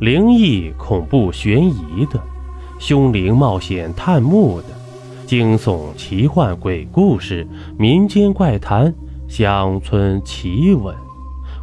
[0.00, 2.22] 灵异、恐怖、悬疑的，
[2.78, 4.68] 凶灵冒险探墓的，
[5.26, 7.44] 惊悚、奇幻、鬼故事、
[7.76, 8.94] 民间怪谈、
[9.28, 10.94] 乡村奇闻，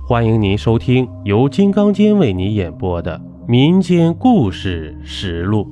[0.05, 3.17] 欢迎您收听由金刚间为你演播的
[3.47, 5.63] 《民间故事实录》。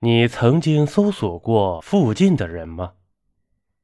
[0.00, 2.94] 你曾经搜索过附近的人吗？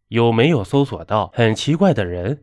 [0.08, 2.42] 有没有搜索到很奇怪的人？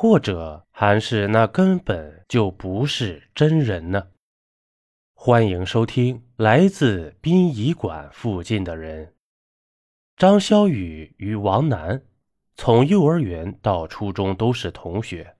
[0.00, 4.10] 或者还是那根本就不是真人呢？
[5.12, 9.16] 欢迎收听来自殡仪馆附近的人。
[10.16, 12.00] 张小雨与王楠
[12.54, 15.34] 从幼儿园到初中都是同学，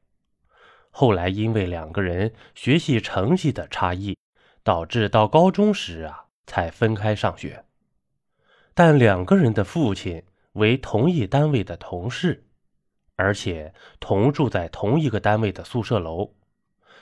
[0.91, 4.19] 后来因为两个人学习成绩的差异，
[4.65, 7.65] 导致到高中时啊才分开上学。
[8.75, 10.21] 但两个人的父亲
[10.55, 12.48] 为同一单位的同事。
[13.19, 16.33] 而且同住在同一个单位的宿舍楼，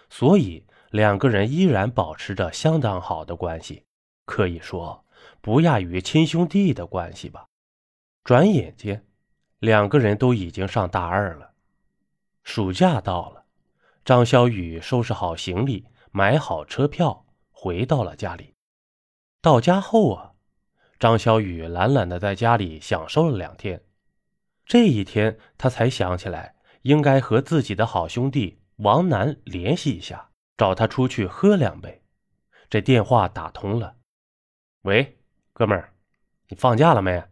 [0.09, 3.85] 所以两个人依然保持着相当好的关系，
[4.25, 5.05] 可以说
[5.43, 7.47] 不亚于亲兄弟的关系吧。
[8.25, 9.05] 转眼间，
[9.59, 11.53] 两个人都已经上大二了。
[12.45, 13.45] 暑假到了，
[14.03, 18.55] 张小雨收拾好行李，买好车票，回到了家里。
[19.43, 20.33] 到家后啊，
[20.99, 23.83] 张小雨懒懒的在家里享受了两天。
[24.67, 32.03] 这一天，他才想起来应该和自己的好兄弟王楠联系一下，找他出去喝两杯。
[32.69, 33.95] 这电话打通了，
[34.83, 35.19] 喂，
[35.53, 35.93] 哥们儿，
[36.49, 37.23] 你放假了没？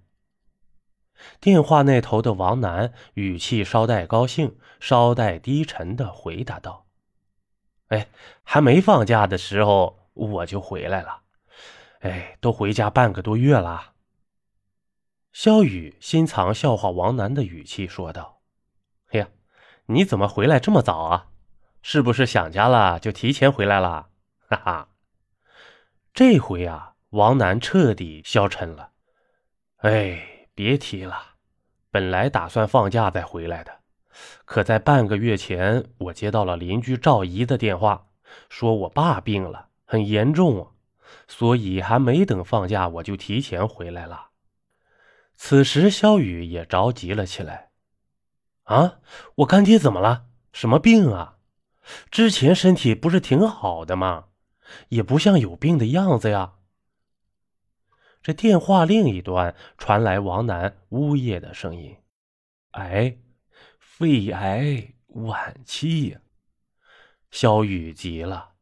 [1.41, 6.87] 电话那头的王楠语气稍带高兴、稍带低沉的回答道
[7.89, 8.09] ：“哎，
[8.45, 11.23] 还没放假的时候我就回来了，
[12.01, 13.94] 哎，都回家半个多月了。”
[15.35, 18.41] 萧雨心藏笑话王楠的语气说道
[19.11, 19.29] ：“哎呀，
[19.87, 21.27] 你怎么回来这么早啊？
[21.83, 24.11] 是不是想家了就提前回来了？”
[24.49, 24.89] 哈哈，
[26.15, 28.93] 这回啊，王楠彻底消沉了。
[29.78, 31.34] 哎，别提了，
[31.91, 33.81] 本来打算放假再回来的，
[34.44, 38.06] 可在半个月前，我接到了邻居赵姨的电话，
[38.49, 40.71] 说我爸病了，很严重，
[41.27, 44.28] 所以还没等放假，我就提前回来了。
[45.37, 47.71] 此时，肖雨也着急了起来。
[48.65, 49.00] 啊，
[49.37, 50.27] 我干爹怎么了？
[50.53, 51.39] 什么病啊？
[52.11, 54.28] 之前身体不是挺好的吗？
[54.89, 56.55] 也不像有病的样子呀。
[58.23, 61.99] 这电话另一端传来王楠呜咽的声音
[62.73, 63.19] ：“癌，
[63.78, 66.21] 肺癌晚期呀。”
[67.31, 68.55] 萧雨急了：“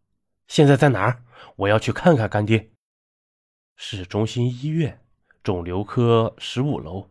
[0.49, 1.25] 现在在哪儿？
[1.55, 2.72] 我要去看看干爹。”
[3.77, 5.01] 市中心医院。
[5.42, 7.10] 肿瘤科十五楼，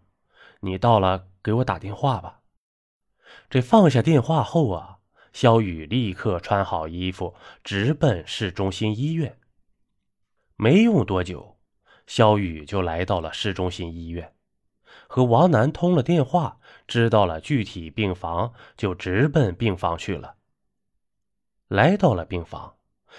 [0.62, 2.40] 你到了给我打电话吧。
[3.50, 5.00] 这放下电话后啊，
[5.34, 9.38] 肖雨立刻穿好衣服，直奔市中心医院。
[10.56, 11.58] 没用多久，
[12.08, 14.34] 肖雨就来到了市中心医院，
[15.08, 20.36] 和王楠通了电话，知道了具体病房，就直奔病房去了。
[21.68, 22.78] 来到了病房。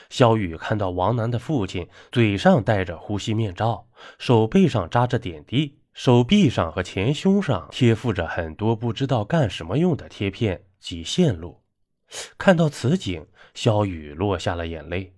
[0.08, 3.88] 萧雨看到王楠的父亲嘴上戴着呼吸面罩，
[4.18, 11.62] 手背上扎着点滴，手臂上和前胸上贴附着很多不知道干什么用的贴片及线路。
[12.36, 15.14] 看到此景，萧雨落下了眼泪，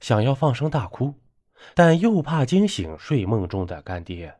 [0.00, 1.14] 想要放声大哭，
[1.74, 4.36] 但又怕惊醒睡梦中的干爹。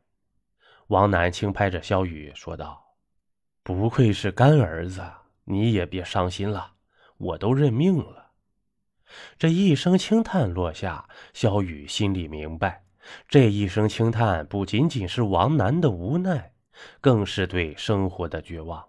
[0.88, 2.94] 王楠轻拍着萧雨说道
[3.62, 5.03] ：“不愧是干儿子，
[5.44, 6.72] 你也别伤心了，
[7.19, 8.28] 我都认命了。”
[9.38, 12.84] 这一声轻叹落下，萧雨心里明白，
[13.28, 16.52] 这一声轻叹不仅仅是王楠的无奈，
[17.00, 18.84] 更是对生活的绝望。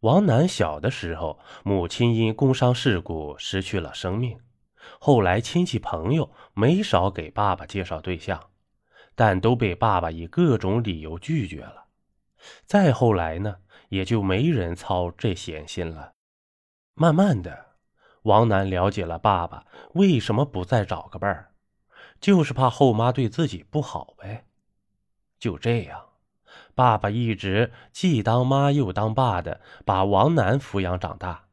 [0.00, 4.38] 王楠小的时候，母亲因工伤事故失去了生命，
[5.00, 8.40] 后来亲戚朋友没少给爸爸介绍对象，
[9.14, 11.86] 但都被爸爸以各种理由拒绝了。
[12.66, 13.56] 再后来呢，
[13.88, 16.12] 也就没人操这闲心了。
[16.94, 17.75] 慢慢的。
[18.26, 19.64] 王楠了解了爸爸
[19.94, 21.52] 为什么不再找个伴儿，
[22.20, 24.46] 就是怕后妈对自己不好呗。
[25.38, 26.06] 就这样，
[26.74, 31.44] 爸爸一直既当妈又当爸的把王楠抚养长大。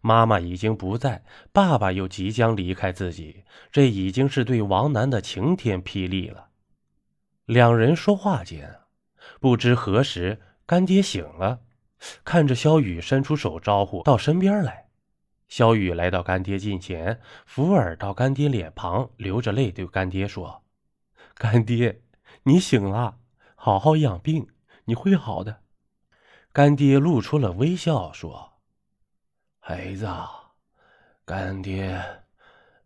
[0.00, 1.22] 妈妈已经不在，
[1.52, 6.48] 爸爸又即将离开自己，这已经是对王楠的晴天霹雳了。
[7.44, 8.80] 两人说话间，
[9.40, 11.60] 不知何时干爹醒了，
[12.24, 14.87] 看着肖雨伸出手招呼到身边来。
[15.48, 20.62] 萧雨来到干爹近前，扶耳到干爹脸旁，流着泪对干爹说
[21.34, 22.02] ：“干爹，
[22.42, 23.18] 你醒了，
[23.56, 24.46] 好好养病，
[24.84, 25.62] 你会好的。”
[26.52, 28.58] 干爹露出了微笑，说
[29.58, 30.06] ：“孩子，
[31.24, 32.02] 干爹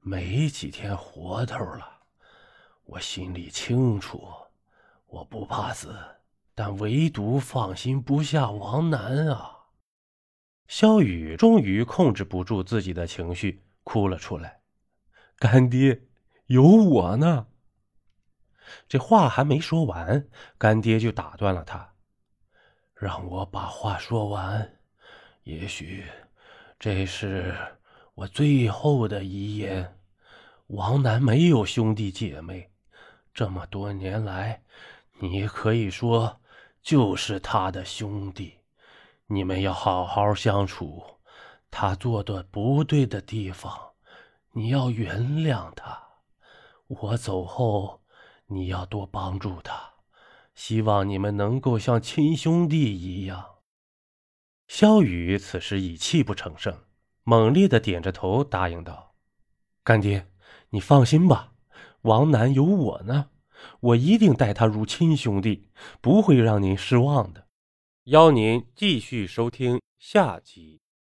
[0.01, 2.01] 没几天活头了，
[2.85, 4.29] 我心里清楚，
[5.07, 5.97] 我不怕死，
[6.55, 9.59] 但唯独放心不下王楠啊。
[10.69, 14.61] 萧雨终于控制不住自己的情绪，哭了出来。
[15.37, 16.03] 干爹，
[16.47, 17.47] 有我呢。
[18.89, 21.95] 这话还没说完，干爹就打断了他
[22.95, 24.79] ：“让我把话说完。
[25.43, 26.05] 也许
[26.79, 27.55] 这是
[28.15, 29.99] 我最后的遗言。
[30.69, 32.71] 王楠没有兄弟姐妹，
[33.35, 34.63] 这么多年来，
[35.19, 36.41] 你可以说
[36.81, 38.62] 就是他的兄弟。
[39.33, 41.03] 你们要好好相处。
[41.71, 43.73] 他做的不对的地方，
[44.53, 46.01] 你要原谅他。
[46.87, 48.01] 我走后。”
[48.49, 49.95] 你要多帮助他，
[50.55, 53.43] 希望你们能够像亲兄弟一样。
[54.69, 56.85] 萧雨此时已泣不成声，
[57.25, 59.15] 猛烈的点着头答应道
[59.83, 60.27] ：“干爹，
[60.69, 61.55] 你放心吧，
[62.03, 63.31] 王楠有我呢，
[63.81, 65.71] 我一定待他如亲兄弟，
[66.03, 67.47] 不会让您失望的。”
[68.07, 70.82] 邀您继续收听下集。